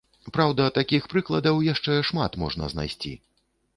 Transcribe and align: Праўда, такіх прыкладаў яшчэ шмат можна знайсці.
Праўда, 0.35 0.63
такіх 0.77 1.03
прыкладаў 1.11 1.61
яшчэ 1.67 1.99
шмат 2.09 2.31
можна 2.45 2.63
знайсці. 2.73 3.13